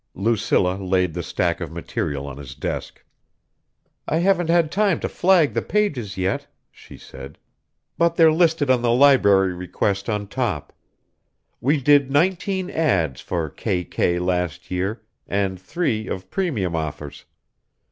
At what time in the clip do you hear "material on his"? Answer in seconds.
1.71-2.55